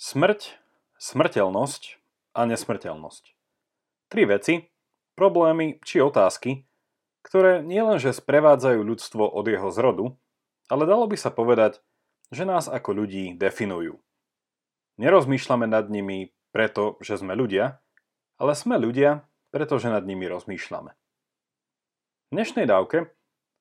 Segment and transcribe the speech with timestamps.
[0.00, 0.56] Smrť,
[0.96, 2.00] smrteľnosť
[2.32, 3.36] a nesmrteľnosť.
[4.08, 4.64] Tri veci,
[5.12, 6.64] problémy či otázky,
[7.20, 10.16] ktoré nielenže sprevádzajú ľudstvo od jeho zrodu,
[10.72, 11.84] ale dalo by sa povedať,
[12.32, 14.00] že nás ako ľudí definujú.
[14.96, 17.84] Nerozmýšľame nad nimi preto, že sme ľudia,
[18.40, 20.96] ale sme ľudia, pretože nad nimi rozmýšľame.
[20.96, 23.12] V dnešnej dávke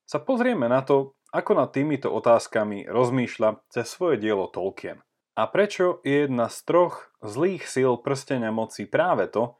[0.07, 5.03] sa pozrieme na to, ako nad týmito otázkami rozmýšľa cez svoje dielo Tolkien.
[5.39, 9.55] A prečo je jedna z troch zlých síl prstenia moci práve to,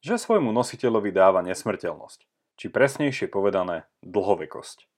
[0.00, 2.24] že svojmu nositeľovi dáva nesmrteľnosť,
[2.56, 4.88] či presnejšie povedané dlhovekosť.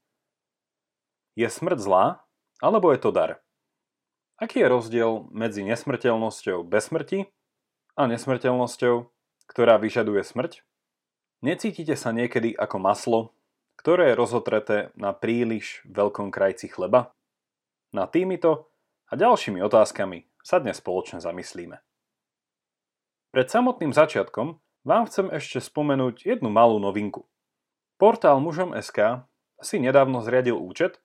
[1.34, 2.22] Je smrť zlá,
[2.62, 3.42] alebo je to dar?
[4.38, 7.26] Aký je rozdiel medzi nesmrteľnosťou bez smrti
[7.98, 9.10] a nesmrteľnosťou,
[9.50, 10.62] ktorá vyžaduje smrť?
[11.42, 13.20] Necítite sa niekedy ako maslo,
[13.74, 17.10] ktoré je rozotreté na príliš veľkom krajci chleba?
[17.90, 18.69] Na týmito
[19.10, 21.82] a ďalšími otázkami sa dnes spoločne zamyslíme.
[23.34, 27.26] Pred samotným začiatkom vám chcem ešte spomenúť jednu malú novinku.
[27.98, 29.26] Portál mužom.sk
[29.60, 31.02] si nedávno zriadil účet,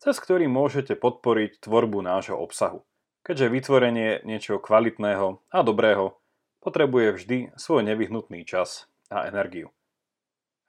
[0.00, 2.82] cez ktorý môžete podporiť tvorbu nášho obsahu,
[3.22, 6.16] keďže vytvorenie niečoho kvalitného a dobrého
[6.64, 9.70] potrebuje vždy svoj nevyhnutný čas a energiu.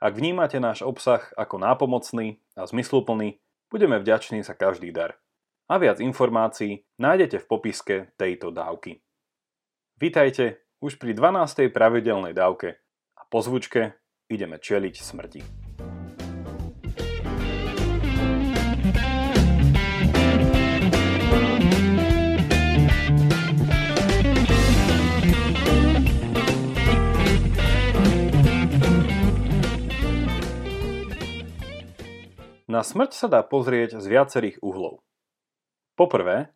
[0.03, 3.39] Ak vnímate náš obsah ako nápomocný a zmysluplný,
[3.71, 5.17] budeme vďační za každý dar
[5.65, 9.01] a viac informácií nájdete v popiske tejto dávky.
[9.97, 11.73] Vítajte už pri 12.
[11.73, 12.77] pravidelnej dávke
[13.17, 13.97] a po zvučke
[14.29, 15.41] ideme čeliť smrti.
[32.65, 35.04] Na smrť sa dá pozrieť z viacerých uhlov.
[35.95, 36.51] Poprvé,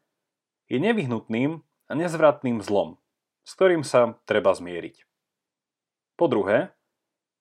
[0.67, 2.99] je nevyhnutným a nezvratným zlom,
[3.47, 5.07] s ktorým sa treba zmieriť.
[6.19, 6.75] Po druhé,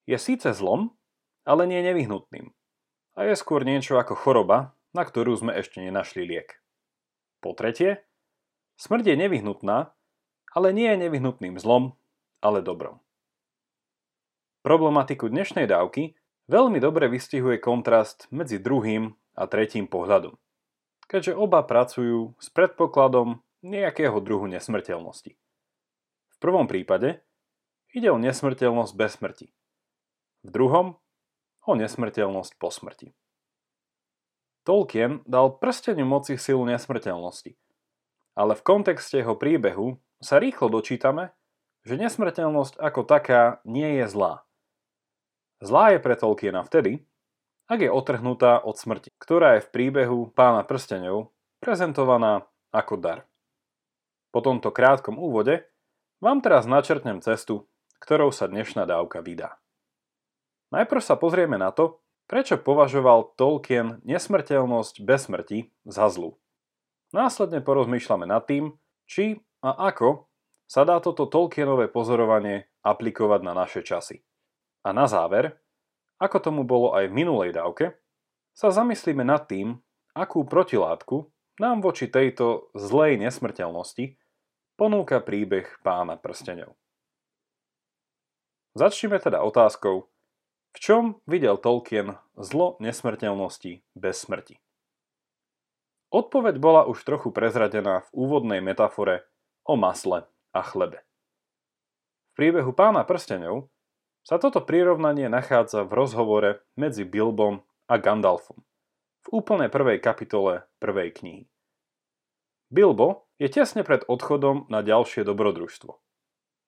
[0.06, 0.94] je síce zlom,
[1.42, 2.54] ale nie nevyhnutným
[3.18, 6.62] a je skôr niečo ako choroba, na ktorú sme ešte nenašli liek.
[7.42, 8.06] Po tretie,
[8.78, 9.90] smrť je nevyhnutná,
[10.54, 11.98] ale nie je nevyhnutným zlom,
[12.38, 13.02] ale dobrom.
[14.62, 16.14] Problematiku dnešnej dávky
[16.46, 20.38] veľmi dobre vystihuje kontrast medzi druhým a tretím pohľadom
[21.08, 25.34] keďže oba pracujú s predpokladom nejakého druhu nesmrteľnosti.
[26.28, 27.24] V prvom prípade
[27.90, 29.48] ide o nesmrteľnosť bez smrti.
[30.46, 31.00] V druhom
[31.66, 33.16] o nesmrteľnosť po smrti.
[34.62, 37.56] Tolkien dal prsteniu moci silu nesmrteľnosti,
[38.36, 41.32] ale v kontexte jeho príbehu sa rýchlo dočítame,
[41.88, 44.44] že nesmrteľnosť ako taká nie je zlá.
[45.64, 47.07] Zlá je pre Tolkiena vtedy,
[47.68, 53.18] ak je otrhnutá od smrti, ktorá je v príbehu pána prstenov prezentovaná ako dar.
[54.32, 55.68] Po tomto krátkom úvode
[56.24, 57.68] vám teraz načrtnem cestu,
[58.00, 59.60] ktorou sa dnešná dávka vydá.
[60.72, 66.36] Najprv sa pozrieme na to, prečo považoval Tolkien nesmrteľnosť bez smrti za zlu.
[67.12, 68.76] Následne porozmýšľame nad tým,
[69.08, 70.28] či a ako
[70.68, 74.20] sa dá toto Tolkienové pozorovanie aplikovať na naše časy.
[74.84, 75.56] A na záver
[76.18, 77.94] ako tomu bolo aj v minulej dávke,
[78.54, 79.78] sa zamyslíme nad tým,
[80.18, 81.30] akú protilátku
[81.62, 84.18] nám voči tejto zlej nesmrteľnosti
[84.78, 86.78] ponúka príbeh pána prstenov.
[88.78, 90.06] Začneme teda otázkou,
[90.70, 94.62] v čom videl Tolkien zlo nesmrteľnosti bez smrti?
[96.14, 99.26] Odpoveď bola už trochu prezradená v úvodnej metafore
[99.66, 101.02] o masle a chlebe.
[102.32, 103.68] V príbehu pána prstenov
[104.28, 108.60] sa toto prirovnanie nachádza v rozhovore medzi Bilbom a Gandalfom
[109.24, 111.44] v úplne prvej kapitole prvej knihy.
[112.68, 115.96] Bilbo je tesne pred odchodom na ďalšie dobrodružstvo.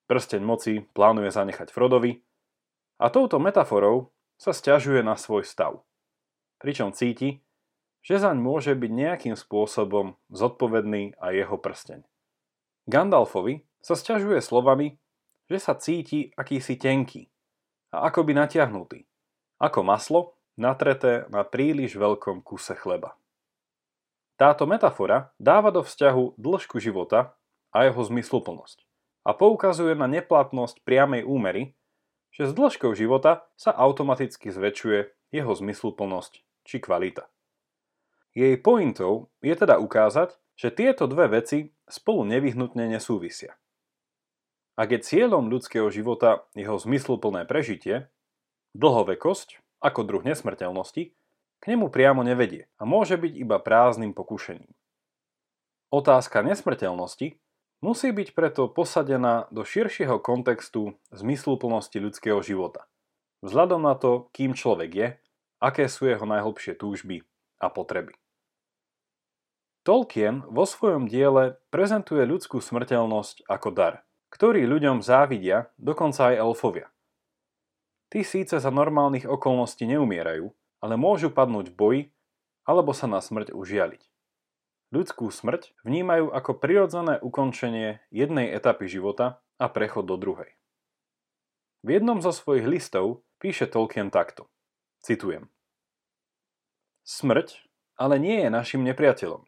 [0.08, 2.24] Prsteň moci plánuje zanechať Frodovi
[2.96, 4.08] a touto metaforou
[4.40, 5.84] sa stiažuje na svoj stav.
[6.64, 7.44] Pričom cíti,
[8.00, 12.00] že zaň môže byť nejakým spôsobom zodpovedný aj jeho prsteň.
[12.88, 14.96] Gandalfovi sa stiažuje slovami,
[15.52, 17.28] že sa cíti akýsi tenký
[17.90, 19.06] a akoby natiahnutý,
[19.58, 20.20] ako maslo
[20.58, 23.14] natreté na príliš veľkom kuse chleba.
[24.40, 27.36] Táto metafora dáva do vzťahu dĺžku života
[27.70, 28.88] a jeho zmysluplnosť
[29.24, 31.76] a poukazuje na neplatnosť priamej úmery,
[32.32, 37.28] že s dĺžkou života sa automaticky zväčšuje jeho zmysluplnosť či kvalita.
[38.32, 43.58] Jej pointou je teda ukázať, že tieto dve veci spolu nevyhnutne nesúvisia.
[44.78, 48.10] Ak je cieľom ľudského života jeho zmysluplné prežitie,
[48.74, 51.14] dlhovekosť, ako druh nesmrteľnosti,
[51.60, 54.72] k nemu priamo nevedie a môže byť iba prázdnym pokušením.
[55.90, 57.36] Otázka nesmrteľnosti
[57.82, 62.86] musí byť preto posadená do širšieho kontextu zmysluplnosti ľudského života.
[63.40, 65.08] Vzhľadom na to, kým človek je,
[65.60, 67.24] aké sú jeho najhlbšie túžby
[67.60, 68.16] a potreby.
[69.80, 73.94] Tolkien vo svojom diele prezentuje ľudskú smrteľnosť ako dar,
[74.30, 76.86] ktorý ľuďom závidia dokonca aj elfovia.
[78.10, 80.50] Tí síce za normálnych okolností neumierajú,
[80.82, 82.02] ale môžu padnúť v boji
[82.66, 84.02] alebo sa na smrť užialiť.
[84.90, 90.50] Ľudskú smrť vnímajú ako prirodzené ukončenie jednej etapy života a prechod do druhej.
[91.86, 94.50] V jednom zo svojich listov píše Tolkien takto.
[94.98, 95.46] Citujem.
[97.06, 99.44] Smrť ale nie je našim nepriateľom.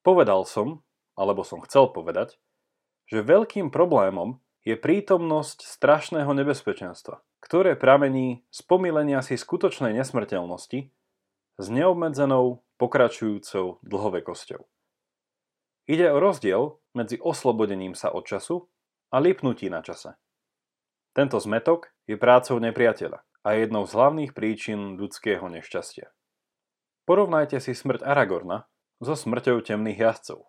[0.00, 0.80] Povedal som,
[1.12, 2.40] alebo som chcel povedať,
[3.08, 4.38] že veľkým problémom
[4.68, 10.92] je prítomnosť strašného nebezpečenstva, ktoré pramení z pomilenia si skutočnej nesmrteľnosti
[11.58, 14.62] s neobmedzenou pokračujúcou dlhovekosťou.
[15.88, 18.68] Ide o rozdiel medzi oslobodením sa od času
[19.08, 20.20] a lipnutí na čase.
[21.16, 26.12] Tento zmetok je prácou nepriateľa a jednou z hlavných príčin ľudského nešťastia.
[27.08, 28.68] Porovnajte si smrť Aragorna
[29.00, 30.44] so smrťou temných jazdcov.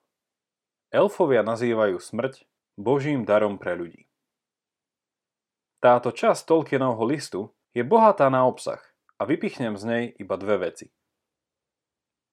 [0.90, 4.10] Elfovia nazývajú smrť Božím darom pre ľudí.
[5.78, 7.42] Táto časť Tolkienovho listu
[7.78, 8.82] je bohatá na obsah
[9.22, 10.90] a vypichnem z nej iba dve veci.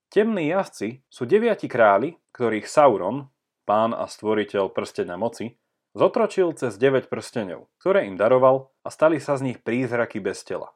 [0.08, 3.28] Temní jazdci sú deviati králi, ktorých Sauron,
[3.68, 5.52] pán a stvoriteľ prstenia moci,
[5.92, 10.72] zotročil cez 9 prsteňov, ktoré im daroval a stali sa z nich prízraky bez tela.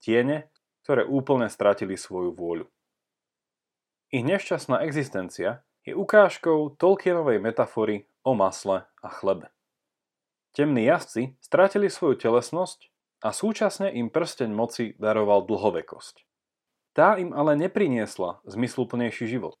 [0.00, 0.48] Tiene,
[0.86, 2.66] ktoré úplne stratili svoju vôľu.
[4.08, 9.48] Ich nešťastná existencia je ukážkou Tolkienovej metafory o masle a chlebe.
[10.52, 12.92] Temní jazdci stratili svoju telesnosť
[13.24, 16.28] a súčasne im prsteň moci daroval dlhovekosť.
[16.92, 19.56] Tá im ale nepriniesla zmysluplnejší život,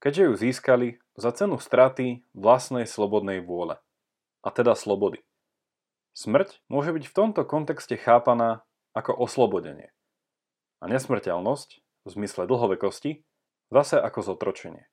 [0.00, 0.88] keďže ju získali
[1.18, 3.76] za cenu straty vlastnej slobodnej vôle,
[4.40, 5.20] a teda slobody.
[6.16, 8.64] Smrť môže byť v tomto kontexte chápaná
[8.96, 9.92] ako oslobodenie
[10.80, 11.68] a nesmrteľnosť
[12.06, 13.26] v zmysle dlhovekosti
[13.68, 14.88] zase ako zotročenie.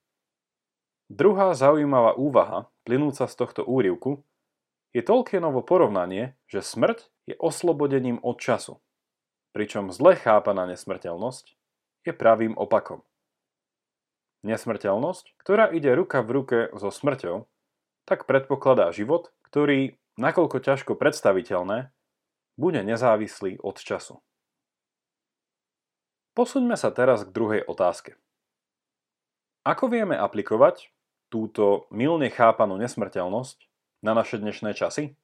[1.12, 4.24] Druhá zaujímavá úvaha, plynúca z tohto úrivku,
[4.94, 8.80] je Tolkienovo porovnanie, že smrť je oslobodením od času,
[9.52, 11.52] pričom zle chápaná nesmrteľnosť
[12.08, 13.02] je pravým opakom.
[14.44, 17.48] Nesmrteľnosť, ktorá ide ruka v ruke so smrťou,
[18.04, 21.88] tak predpokladá život, ktorý, nakoľko ťažko predstaviteľné,
[22.54, 24.20] bude nezávislý od času.
[26.36, 28.20] Posuňme sa teraz k druhej otázke.
[29.64, 30.92] Ako vieme aplikovať
[31.32, 33.64] túto milne chápanú nesmrteľnosť
[34.04, 35.16] na naše dnešné časy?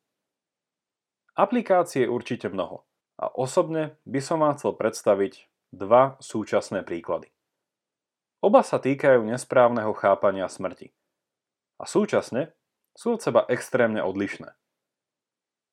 [1.36, 2.88] Aplikácie určite mnoho
[3.20, 5.44] a osobne by som vám chcel predstaviť
[5.76, 7.28] dva súčasné príklady.
[8.40, 10.88] Oba sa týkajú nesprávneho chápania smrti.
[11.76, 12.56] A súčasne
[12.96, 14.56] sú od seba extrémne odlišné.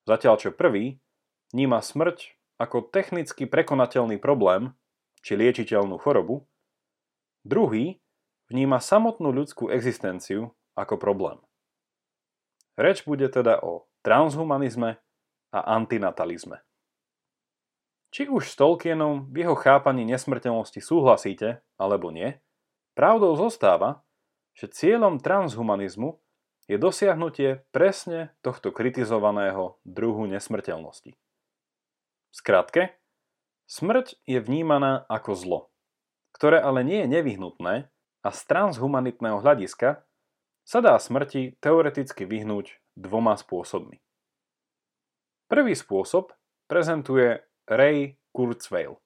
[0.04, 1.00] Zatiaľ čo prvý
[1.56, 4.76] vníma smrť ako technicky prekonateľný problém
[5.24, 6.44] či liečiteľnú chorobu,
[7.48, 8.04] druhý
[8.52, 11.40] vníma samotnú ľudskú existenciu ako problém.
[12.78, 15.02] Reč bude teda o transhumanizme
[15.50, 16.62] a antinatalizme.
[18.14, 22.40] Či už s Tolkienom v jeho chápaní nesmrteľnosti súhlasíte, alebo nie,
[22.96, 24.06] pravdou zostáva,
[24.56, 26.18] že cieľom transhumanizmu
[26.72, 31.16] je dosiahnutie presne tohto kritizovaného druhu nesmrteľnosti.
[32.32, 32.96] Skratke,
[33.68, 35.60] smrť je vnímaná ako zlo,
[36.36, 37.74] ktoré ale nie je nevyhnutné
[38.28, 40.04] a z transhumanitného hľadiska
[40.68, 44.04] sa dá smrti teoreticky vyhnúť dvoma spôsobmi.
[45.48, 46.36] Prvý spôsob
[46.68, 47.40] prezentuje
[47.72, 49.00] Ray Kurzweil,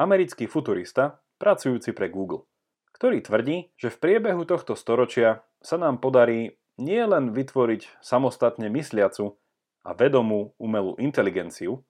[0.00, 2.48] americký futurista pracujúci pre Google,
[2.96, 9.36] ktorý tvrdí, že v priebehu tohto storočia sa nám podarí nielen vytvoriť samostatne mysliacu
[9.84, 11.84] a vedomú umelú inteligenciu,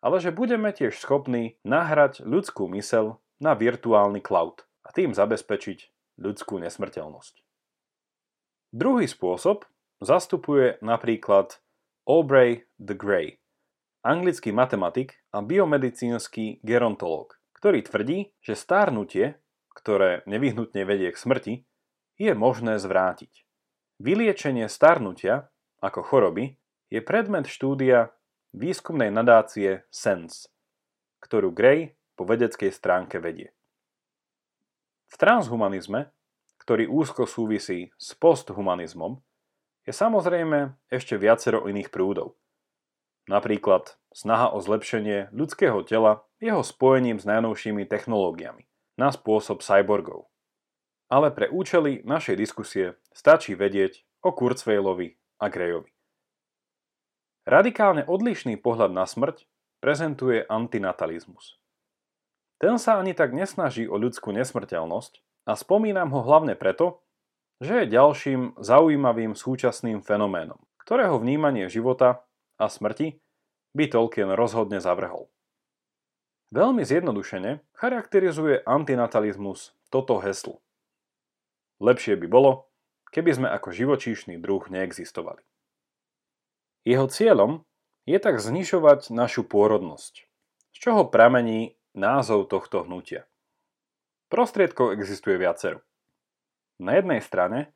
[0.00, 6.58] ale že budeme tiež schopní nahrať ľudskú mysel na virtuálny cloud a tým zabezpečiť ľudskú
[6.58, 7.40] nesmrteľnosť.
[8.74, 9.64] Druhý spôsob
[10.04, 11.56] zastupuje napríklad
[12.04, 13.28] Aubrey de Grey,
[14.04, 19.40] anglický matematik a biomedicínsky gerontológ, ktorý tvrdí, že stárnutie,
[19.72, 21.54] ktoré nevyhnutne vedie k smrti,
[22.18, 23.46] je možné zvrátiť.
[23.98, 25.50] Vyliečenie starnutia
[25.82, 26.58] ako choroby
[26.90, 28.14] je predmet štúdia
[28.54, 30.50] výskumnej nadácie SENS,
[31.22, 33.54] ktorú Gray po vedeckej stránke vedie.
[35.08, 36.12] V transhumanizme,
[36.60, 39.20] ktorý úzko súvisí s posthumanizmom,
[39.88, 42.34] je samozrejme ešte viacero iných prúdov–
[43.28, 48.64] Napríklad snaha o zlepšenie ľudského tela jeho spojením s najnovšími technológiami
[48.96, 50.32] na spôsob cyborgov.
[51.12, 55.94] Ale pre účely našej diskusie stačí vedieť, o Kurzweilovi a Grejovi.
[57.46, 59.46] Radikálne odlišný pohľad na smrť
[59.78, 61.54] prezentuje antinatalizmus.
[62.58, 67.06] Ten sa ani tak nesnaží o ľudskú nesmrteľnosť a spomínam ho hlavne preto,
[67.62, 72.26] že je ďalším zaujímavým súčasným fenoménom, ktorého vnímanie života
[72.58, 73.22] a smrti
[73.78, 75.30] by Tolkien rozhodne zavrhol.
[76.50, 80.58] Veľmi zjednodušene charakterizuje antinatalizmus toto heslo.
[81.78, 82.66] Lepšie by bolo,
[83.14, 85.44] keby sme ako živočíšny druh neexistovali.
[86.82, 87.62] Jeho cieľom
[88.08, 90.26] je tak znižovať našu pôrodnosť,
[90.74, 93.24] z čoho pramení názov tohto hnutia.
[94.28, 95.80] Prostriedkov existuje viacero.
[96.76, 97.72] Na jednej strane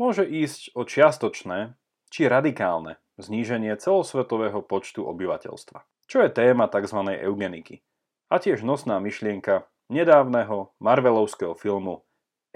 [0.00, 1.76] môže ísť o čiastočné
[2.08, 7.00] či radikálne zníženie celosvetového počtu obyvateľstva, čo je téma tzv.
[7.22, 7.84] eugeniky
[8.32, 12.00] a tiež nosná myšlienka nedávneho Marvelovského filmu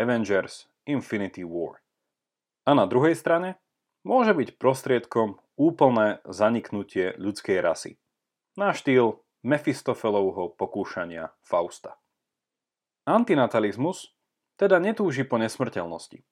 [0.01, 1.85] Avengers Infinity War.
[2.65, 3.61] A na druhej strane
[4.01, 8.01] môže byť prostriedkom úplné zaniknutie ľudskej rasy.
[8.57, 11.95] Na štýl Mefistofelovho pokúšania Fausta.
[13.07, 14.11] Antinatalizmus
[14.59, 16.27] teda netúži po nesmrteľnosti,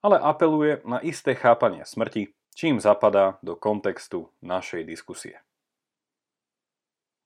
[0.00, 5.44] ale apeluje na isté chápanie smrti, čím zapadá do kontextu našej diskusie.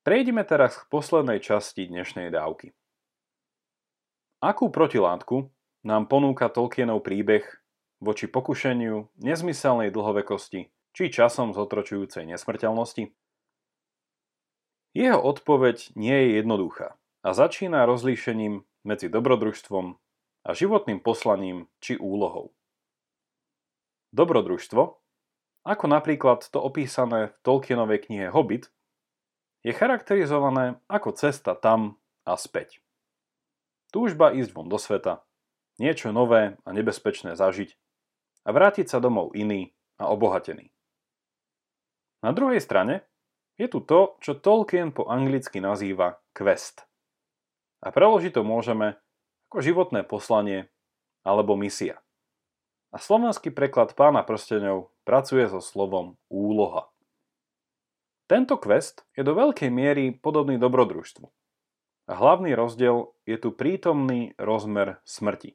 [0.02, 2.74] Prejdime teraz k poslednej časti dnešnej dávky.
[4.42, 5.46] Akú protilátku
[5.86, 7.46] nám ponúka Tolkienov príbeh
[8.02, 13.19] voči pokušeniu nezmyselnej dlhovekosti či časom zotročujúcej nesmrteľnosti?
[14.90, 19.94] Jeho odpoveď nie je jednoduchá a začína rozlíšením medzi dobrodružstvom
[20.42, 22.50] a životným poslaním či úlohou.
[24.10, 24.82] Dobrodružstvo,
[25.62, 28.72] ako napríklad to opísané v Tolkienovej knihe Hobbit,
[29.62, 32.82] je charakterizované ako cesta tam a späť.
[33.92, 35.22] Túžba ísť von do sveta,
[35.78, 37.76] niečo nové a nebezpečné zažiť
[38.42, 40.72] a vrátiť sa domov iný a obohatený.
[42.24, 43.09] Na druhej strane
[43.60, 46.88] je tu to, čo Tolkien po anglicky nazýva quest.
[47.84, 48.96] A preložiť to môžeme
[49.52, 50.72] ako životné poslanie
[51.20, 52.00] alebo misia.
[52.88, 56.88] A slovenský preklad pána prstenov pracuje so slovom úloha.
[58.24, 61.28] Tento quest je do veľkej miery podobný dobrodružstvu.
[62.08, 65.54] A hlavný rozdiel je tu prítomný rozmer smrti.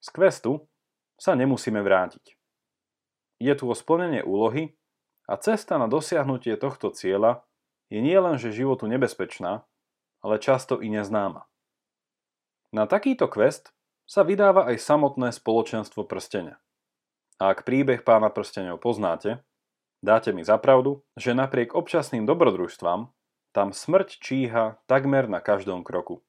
[0.00, 0.64] Z questu
[1.20, 2.34] sa nemusíme vrátiť.
[3.36, 4.74] Je tu o splnenie úlohy,
[5.26, 7.42] a cesta na dosiahnutie tohto cieľa
[7.90, 9.66] je nielenže životu nebezpečná,
[10.22, 11.46] ale často i neznáma.
[12.74, 13.74] Na takýto quest
[14.06, 16.58] sa vydáva aj samotné spoločenstvo prstenia.
[17.42, 19.42] A ak príbeh pána prstenov poznáte,
[20.00, 23.10] dáte mi zapravdu, že napriek občasným dobrodružstvám
[23.50, 26.22] tam smrť číha takmer na každom kroku.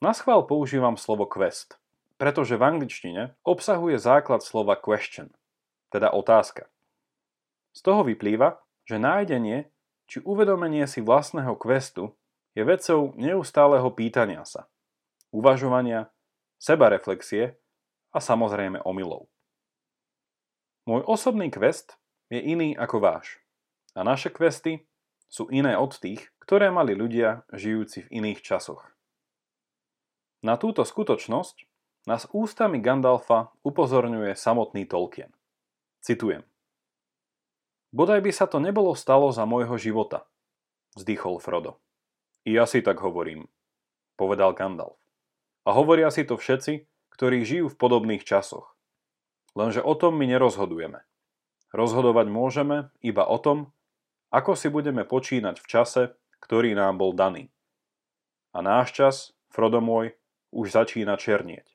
[0.00, 1.76] Na schvál používam slovo quest,
[2.16, 5.28] pretože v angličtine obsahuje základ slova question,
[5.92, 6.70] teda otázka.
[7.70, 9.70] Z toho vyplýva, že nájdenie
[10.10, 12.18] či uvedomenie si vlastného questu
[12.58, 14.66] je vecou neustáleho pýtania sa,
[15.30, 16.10] uvažovania,
[16.58, 17.54] sebareflexie
[18.10, 19.30] a samozrejme omylov.
[20.90, 21.94] Môj osobný quest
[22.26, 23.38] je iný ako váš
[23.94, 24.90] a naše questy
[25.30, 28.82] sú iné od tých, ktoré mali ľudia žijúci v iných časoch.
[30.42, 31.70] Na túto skutočnosť
[32.10, 35.30] nás ústami Gandalfa upozorňuje samotný Tolkien.
[36.02, 36.42] Citujem.
[37.90, 40.22] Bodaj by sa to nebolo stalo za môjho života,
[40.94, 41.82] vzdychol Frodo.
[42.46, 43.50] I ja si tak hovorím,
[44.14, 44.94] povedal Gandalf.
[45.66, 48.78] A hovoria si to všetci, ktorí žijú v podobných časoch.
[49.58, 51.02] Lenže o tom my nerozhodujeme.
[51.74, 53.74] Rozhodovať môžeme iba o tom,
[54.30, 56.02] ako si budeme počínať v čase,
[56.38, 57.50] ktorý nám bol daný.
[58.54, 59.14] A náš čas,
[59.50, 60.14] Frodo môj,
[60.54, 61.66] už začína černieť.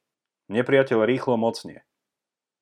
[0.48, 1.84] Nepriateľ rýchlo mocnie.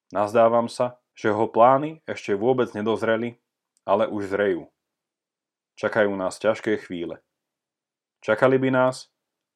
[0.10, 3.43] Nazdávam sa, že ho plány ešte vôbec nedozreli
[3.84, 4.72] ale už zrejú.
[5.76, 7.20] Čakajú nás ťažké chvíle.
[8.24, 9.12] Čakali by nás,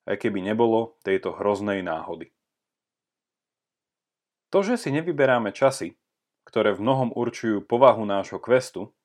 [0.08, 2.32] aj keby nebolo tejto hroznej náhody.
[4.52, 6.00] To, že si nevyberáme časy,
[6.48, 8.96] ktoré v mnohom určujú povahu nášho kvestu,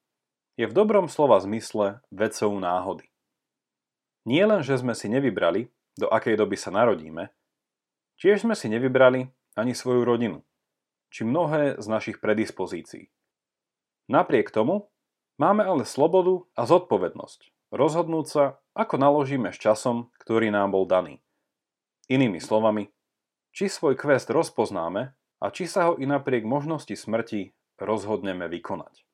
[0.54, 3.10] je v dobrom slova zmysle vecou náhody.
[4.22, 5.66] Nie len, že sme si nevybrali,
[5.98, 7.34] do akej doby sa narodíme,
[8.22, 9.26] tiež sme si nevybrali
[9.58, 10.46] ani svoju rodinu,
[11.10, 13.10] či mnohé z našich predispozícií.
[14.06, 14.91] Napriek tomu
[15.40, 18.44] Máme ale slobodu a zodpovednosť rozhodnúť sa,
[18.76, 21.24] ako naložíme s časom, ktorý nám bol daný.
[22.12, 22.92] Inými slovami,
[23.56, 29.08] či svoj quest rozpoznáme a či sa ho i napriek možnosti smrti rozhodneme vykonať.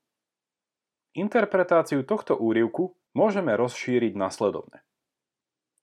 [1.15, 4.83] Interpretáciu tohto úrivku môžeme rozšíriť nasledovne.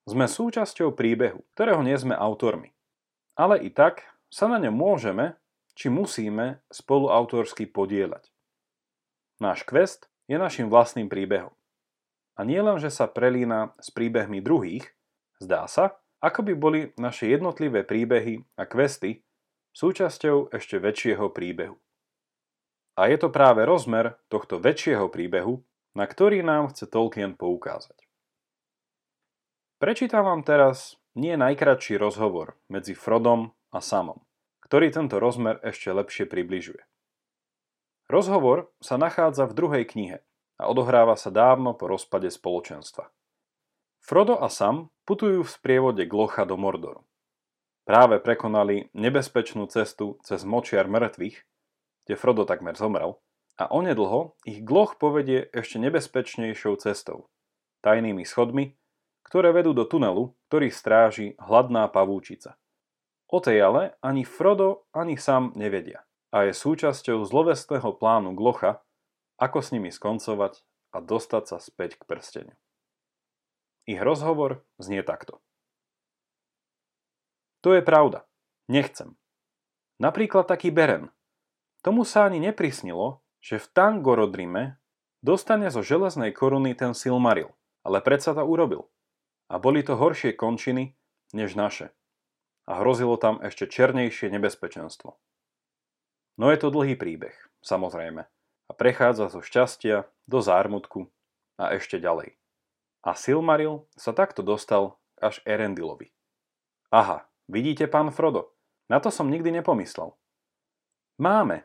[0.06, 2.78] Sme súčasťou príbehu, ktorého nie sme autormi.
[3.34, 5.36] Ale i tak sa na ňom môžeme,
[5.76, 8.32] či musíme spoluautorsky podieľať.
[9.44, 11.54] Náš quest je našim vlastným príbehom.
[12.36, 14.84] A nie len, že sa prelína s príbehmi druhých,
[15.40, 19.24] zdá sa, ako by boli naše jednotlivé príbehy a questy
[19.76, 21.78] súčasťou ešte väčšieho príbehu.
[22.96, 25.60] A je to práve rozmer tohto väčšieho príbehu,
[25.96, 28.08] na ktorý nám chce Tolkien poukázať.
[29.80, 34.24] Prečítam vám teraz nie najkratší rozhovor medzi Frodom a Samom,
[34.64, 36.84] ktorý tento rozmer ešte lepšie približuje.
[38.06, 40.18] Rozhovor sa nachádza v druhej knihe
[40.62, 43.10] a odohráva sa dávno po rozpade spoločenstva.
[43.98, 47.02] Frodo a Sam putujú v sprievode Glocha do Mordoru.
[47.82, 51.38] Práve prekonali nebezpečnú cestu cez močiar mŕtvych,
[52.06, 53.18] kde Frodo takmer zomrel,
[53.58, 57.34] a onedlho ich Gloch povedie ešte nebezpečnejšou cestou,
[57.82, 58.78] tajnými schodmi,
[59.26, 62.62] ktoré vedú do tunelu, ktorý stráži hladná pavúčica.
[63.26, 66.05] O tej ale ani Frodo, ani Sam nevedia
[66.36, 68.84] a je súčasťou zlovestného plánu Glocha,
[69.40, 72.56] ako s nimi skoncovať a dostať sa späť k prsteniu.
[73.88, 75.40] Ich rozhovor znie takto.
[77.64, 78.28] To je pravda.
[78.68, 79.16] Nechcem.
[79.96, 81.16] Napríklad taký Beren.
[81.80, 84.76] Tomu sa ani neprisnilo, že v Tangorodrime
[85.24, 87.56] dostane zo železnej koruny ten Silmaril,
[87.88, 88.92] ale predsa to urobil.
[89.48, 91.00] A boli to horšie končiny,
[91.32, 91.96] než naše.
[92.68, 95.16] A hrozilo tam ešte černejšie nebezpečenstvo.
[96.36, 98.28] No je to dlhý príbeh, samozrejme,
[98.68, 101.08] a prechádza zo šťastia do zármutku
[101.56, 102.36] a ešte ďalej.
[103.06, 106.12] A Silmaril sa takto dostal až Erendilovi.
[106.92, 108.52] Aha, vidíte, pán Frodo,
[108.92, 110.18] na to som nikdy nepomyslel.
[111.16, 111.64] Máme.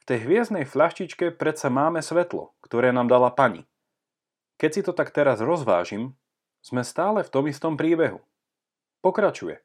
[0.00, 3.68] V tej hviezdnej fľaštičke predsa máme svetlo, ktoré nám dala pani.
[4.56, 6.16] Keď si to tak teraz rozvážim,
[6.64, 8.24] sme stále v tom istom príbehu.
[9.04, 9.60] Pokračuje.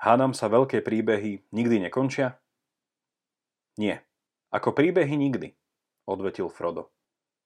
[0.00, 2.40] Hádam sa veľké príbehy nikdy nekončia?
[3.78, 4.02] Nie.
[4.50, 5.54] Ako príbehy nikdy,
[6.02, 6.90] odvetil Frodo.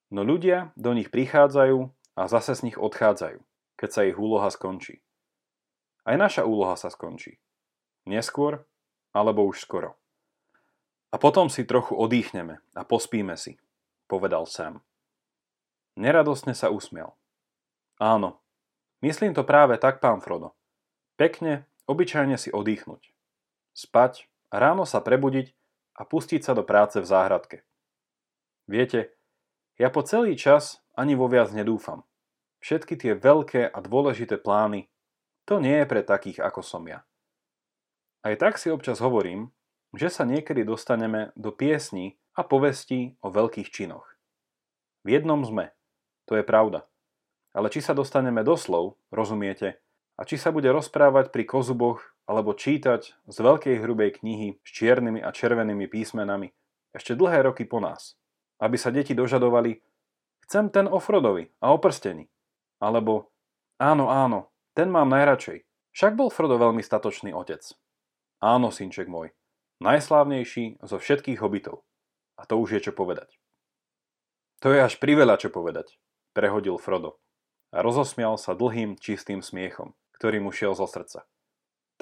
[0.09, 3.45] No ľudia do nich prichádzajú a zase z nich odchádzajú,
[3.77, 5.05] keď sa ich úloha skončí.
[6.09, 7.37] Aj naša úloha sa skončí.
[8.09, 8.65] Neskôr,
[9.13, 10.01] alebo už skoro.
[11.13, 13.61] A potom si trochu odýchneme a pospíme si,
[14.09, 14.81] povedal Sam.
[16.01, 17.13] Neradostne sa usmiel.
[18.01, 18.41] Áno,
[19.05, 20.57] myslím to práve tak, pán Frodo.
[21.21, 23.13] Pekne, obyčajne si odýchnuť.
[23.77, 25.53] Spať ráno sa prebudiť
[25.97, 27.65] a pustiť sa do práce v záhradke.
[28.67, 29.17] Viete,
[29.77, 32.05] ja po celý čas ani vo viac nedúfam.
[32.63, 34.87] Všetky tie veľké a dôležité plány,
[35.45, 37.03] to nie je pre takých ako som ja.
[38.23, 39.51] Aj tak si občas hovorím,
[39.93, 44.07] že sa niekedy dostaneme do piesní a povestí o veľkých činoch.
[45.03, 45.75] V jednom sme,
[46.31, 46.87] to je pravda.
[47.53, 49.83] Ale či sa dostaneme do slov, rozumiete,
[50.17, 55.21] a či sa bude rozprávať pri kozuboch alebo čítať z veľkej hrubej knihy s čiernymi
[55.21, 56.55] a červenými písmenami
[56.95, 58.15] ešte dlhé roky po nás.
[58.63, 59.83] Aby sa deti dožadovali
[60.47, 61.79] chcem ten o Frodovi a o.
[62.83, 63.31] Alebo
[63.79, 65.67] áno, áno, ten mám najradšej.
[65.93, 67.63] Však bol Frodo veľmi statočný otec.
[68.43, 69.31] Áno, synček môj,
[69.83, 71.87] najslávnejší zo všetkých hobitov.
[72.39, 73.39] A to už je čo povedať.
[74.63, 75.99] To je až priveľa čo povedať,
[76.35, 77.19] prehodil Frodo
[77.75, 81.27] a rozosmial sa dlhým, čistým smiechom ktorý mu šiel zo srdca.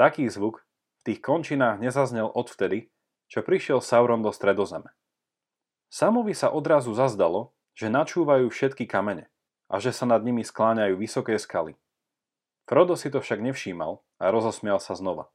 [0.01, 0.65] Taký zvuk
[1.05, 2.89] v tých končinách nezaznel odvtedy,
[3.29, 4.89] čo prišiel Sauron do stredozeme.
[5.93, 9.29] Samovi sa odrazu zazdalo, že načúvajú všetky kamene
[9.69, 11.77] a že sa nad nimi skláňajú vysoké skaly.
[12.65, 15.29] Frodo si to však nevšímal a rozosmial sa znova.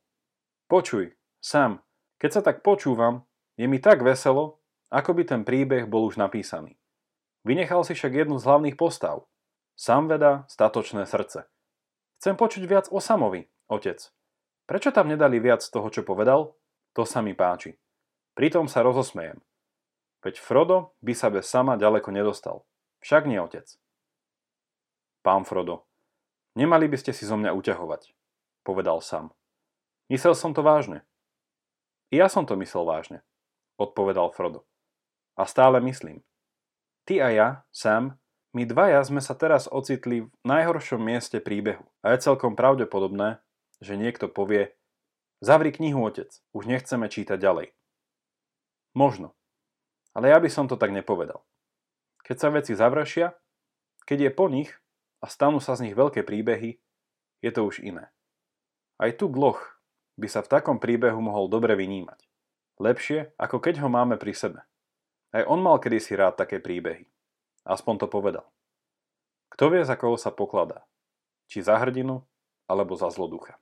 [0.66, 1.14] Počuj,
[1.46, 1.86] Sam,
[2.18, 3.22] keď sa tak počúvam,
[3.62, 6.74] je mi tak veselo, ako by ten príbeh bol už napísaný.
[7.46, 9.30] Vynechal si však jednu z hlavných postav.
[10.10, 11.46] veda statočné srdce.
[12.18, 14.10] Chcem počuť viac o Samovi, otec.
[14.66, 16.58] Prečo tam nedali viac z toho, čo povedal?
[16.98, 17.78] To sa mi páči.
[18.34, 19.38] Pritom sa rozosmejem.
[20.26, 22.66] Veď Frodo by sa bez sama ďaleko nedostal.
[23.06, 23.70] Však nie otec.
[25.22, 25.86] Pán Frodo,
[26.58, 28.18] nemali by ste si zo mňa uťahovať,
[28.66, 29.30] povedal Sam.
[30.10, 31.06] Myslel som to vážne.
[32.10, 33.22] I ja som to myslel vážne,
[33.78, 34.66] odpovedal Frodo.
[35.38, 36.26] A stále myslím.
[37.06, 38.18] Ty a ja, Sam,
[38.58, 43.45] my dvaja sme sa teraz ocitli v najhoršom mieste príbehu a je celkom pravdepodobné,
[43.86, 44.74] že niekto povie
[45.44, 47.76] Zavri knihu, otec, už nechceme čítať ďalej.
[48.96, 49.36] Možno.
[50.16, 51.44] Ale ja by som to tak nepovedal.
[52.24, 53.36] Keď sa veci završia,
[54.08, 54.72] keď je po nich
[55.20, 56.80] a stanú sa z nich veľké príbehy,
[57.44, 58.10] je to už iné.
[58.96, 59.78] Aj tu gloch
[60.16, 62.24] by sa v takom príbehu mohol dobre vynímať.
[62.80, 64.64] Lepšie, ako keď ho máme pri sebe.
[65.36, 67.12] Aj on mal kedysi rád také príbehy.
[67.68, 68.48] Aspoň to povedal.
[69.52, 70.88] Kto vie, za koho sa pokladá?
[71.52, 72.24] Či za hrdinu,
[72.72, 73.60] alebo za zloducha.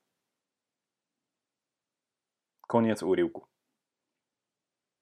[2.66, 3.46] Koniec úrivku.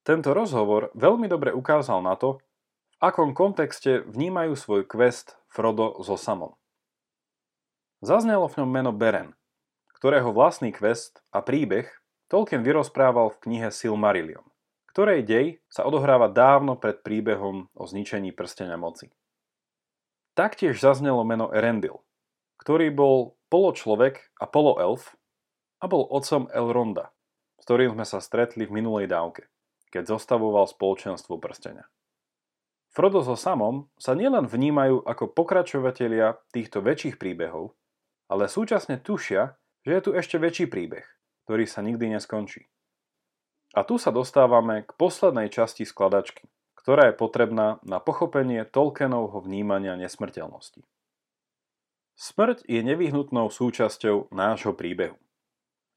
[0.02, 2.42] Tento rozhovor veľmi dobre ukázal na to,
[2.94, 6.58] v akom kontexte vnímajú svoj quest Frodo so Samom.
[8.02, 9.38] Zaznelo v ňom meno Beren,
[9.94, 11.86] ktorého vlastný quest a príbeh
[12.32, 14.48] Tolkien vyrozprával v knihe Silmarillion,
[14.90, 19.14] ktorej dej sa odohráva dávno pred príbehom o zničení prstenia moci.
[20.34, 22.02] Taktiež zaznelo meno Erendil,
[22.58, 25.14] ktorý bol poločlovek a poloelf
[25.78, 27.12] a bol otcom Elronda,
[27.62, 29.46] s ktorým sme sa stretli v minulej dávke
[29.92, 31.86] keď zostavoval spoločenstvo prstenia.
[32.92, 37.76] Frodo so Samom sa nielen vnímajú ako pokračovatelia týchto väčších príbehov,
[38.32, 41.04] ale súčasne tušia, že je tu ešte väčší príbeh,
[41.48, 42.68] ktorý sa nikdy neskončí.
[43.72, 49.96] A tu sa dostávame k poslednej časti skladačky, ktorá je potrebná na pochopenie Tolkienovho vnímania
[49.96, 50.84] nesmrteľnosti.
[52.20, 55.16] Smrť je nevyhnutnou súčasťou nášho príbehu.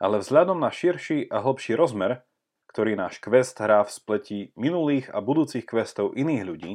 [0.02, 2.24] Ale vzhľadom na širší a hlbší rozmer
[2.74, 6.72] ktorý náš quest hrá v spletí minulých a budúcich questov iných ľudí,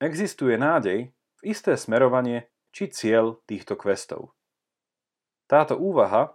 [0.00, 4.32] existuje nádej v isté smerovanie či cieľ týchto questov.
[5.44, 6.32] Táto úvaha,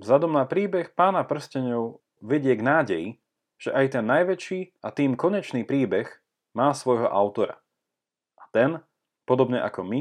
[0.00, 3.08] vzhľadom na príbeh pána prstenov, vedie k nádeji,
[3.60, 6.08] že aj ten najväčší a tým konečný príbeh
[6.56, 7.60] má svojho autora.
[8.40, 8.80] A ten,
[9.28, 10.00] podobne ako my,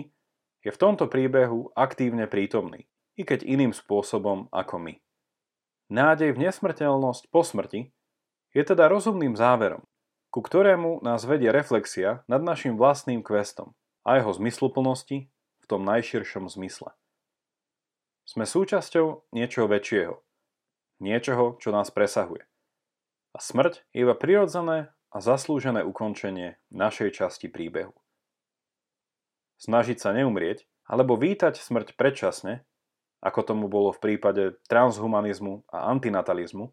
[0.64, 2.88] je v tomto príbehu aktívne prítomný,
[3.20, 4.96] i keď iným spôsobom ako my.
[5.90, 7.90] Nádej v nesmrteľnosť po smrti
[8.54, 9.90] je teda rozumným záverom,
[10.30, 13.74] ku ktorému nás vedie reflexia nad našim vlastným questom
[14.06, 16.94] a jeho zmysluplnosti v tom najširšom zmysle.
[18.22, 20.22] Sme súčasťou niečoho väčšieho,
[21.02, 22.46] niečoho, čo nás presahuje.
[23.34, 27.98] A smrť je iba prirodzené a zaslúžené ukončenie našej časti príbehu.
[29.58, 32.69] Snažiť sa neumrieť alebo vítať smrť predčasne,
[33.20, 36.72] ako tomu bolo v prípade transhumanizmu a antinatalizmu,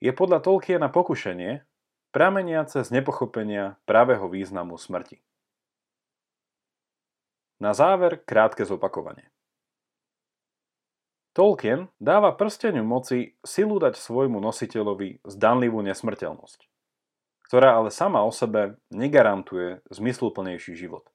[0.00, 1.64] je podľa Tolkiena pokušenie,
[2.10, 5.20] prameniace z nepochopenia pravého významu smrti.
[7.60, 9.28] Na záver krátke zopakovanie.
[11.30, 16.66] Tolkien dáva prsteniu moci silu dať svojmu nositeľovi zdanlivú nesmrteľnosť,
[17.46, 21.06] ktorá ale sama o sebe negarantuje zmysluplnejší život.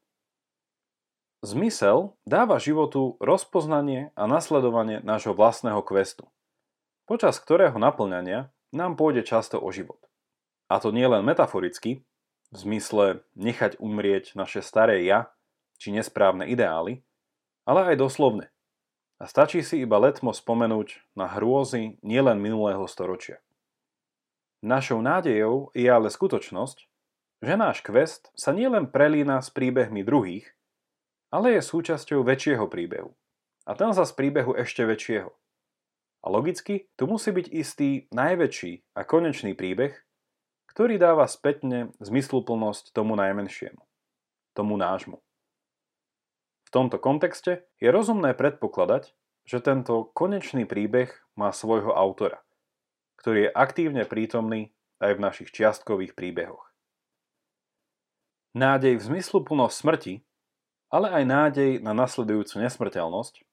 [1.46, 6.26] Zmysel dáva životu rozpoznanie a nasledovanie nášho vlastného questu,
[7.06, 10.02] počas ktorého naplňania nám pôjde často o život.
[10.74, 12.02] A to nie len metaforicky,
[12.50, 15.30] v zmysle nechať umrieť naše staré ja
[15.78, 17.06] či nesprávne ideály,
[17.62, 18.50] ale aj doslovne.
[19.22, 23.38] A stačí si iba letmo spomenúť na hrôzy nielen minulého storočia.
[24.66, 26.90] Našou nádejou je ale skutočnosť,
[27.46, 30.55] že náš quest sa nielen prelína s príbehmi druhých,
[31.36, 33.12] ale je súčasťou väčšieho príbehu.
[33.68, 35.36] A ten za z príbehu ešte väčšieho–
[36.26, 39.94] a logicky tu musí byť istý najväčší a konečný príbeh,
[40.74, 43.78] ktorý dáva spätne zmysluplnosť tomu najmenšiemu,
[44.58, 45.22] tomu nášmu.
[46.66, 49.14] V tomto kontexte je rozumné predpokladať,
[49.46, 52.42] že tento konečný príbeh má svojho autora,
[53.22, 56.74] ktorý je aktívne prítomný aj v našich čiastkových príbehoch.
[58.58, 60.14] Nádej v zmysluplnosť smrti,
[60.96, 63.44] ale aj nádej na nasledujúcu nesmrteľnosť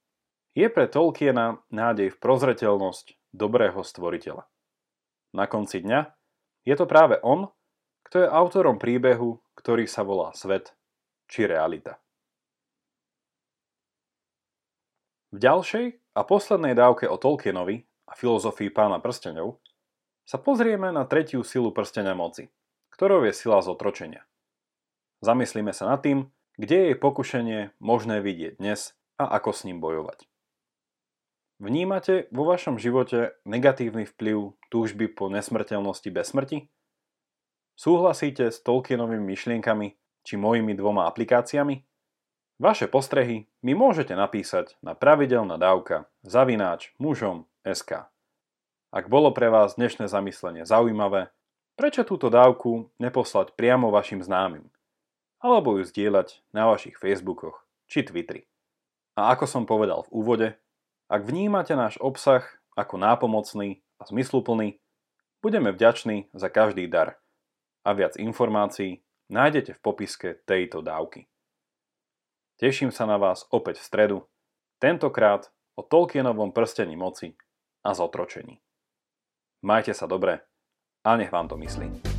[0.54, 4.46] je pre Tolkiena nádej v prozreteľnosť dobrého stvoriteľa.
[5.34, 6.06] Na konci dňa
[6.62, 7.50] je to práve on,
[8.06, 10.70] kto je autorom príbehu, ktorý sa volá svet
[11.26, 11.98] či realita.
[15.34, 19.58] V ďalšej a poslednej dávke o Tolkienovi a filozofii pána prstenov
[20.22, 22.52] sa pozrieme na tretiu silu prstenia moci,
[22.94, 24.22] ktorou je sila zotročenia.
[25.24, 30.28] Zamyslíme sa nad tým, kde je pokušenie možné vidieť dnes a ako s ním bojovať.
[31.62, 36.66] Vnímate vo vašom živote negatívny vplyv túžby po nesmrteľnosti bez smrti?
[37.78, 39.94] Súhlasíte s Tolkienovými myšlienkami
[40.26, 41.86] či mojimi dvoma aplikáciami?
[42.58, 48.10] Vaše postrehy mi môžete napísať na pravidelná dávka zavináč mužom SK.
[48.92, 51.32] Ak bolo pre vás dnešné zamyslenie zaujímavé,
[51.78, 54.68] prečo túto dávku neposlať priamo vašim známym?
[55.42, 58.46] Alebo ju zdieľať na vašich Facebookoch či Twitteri.
[59.18, 60.48] A ako som povedal v úvode,
[61.10, 62.46] ak vnímate náš obsah
[62.78, 64.80] ako nápomocný a zmysluplný,
[65.44, 67.20] budeme vďační za každý dar.
[67.82, 71.26] A viac informácií nájdete v popiske tejto dávky.
[72.62, 74.18] Teším sa na vás opäť v stredu,
[74.78, 77.34] tentokrát o Tolkienovom prstení moci
[77.82, 78.62] a zotročení.
[79.66, 80.46] Majte sa dobre
[81.02, 82.11] a nech vám to myslí.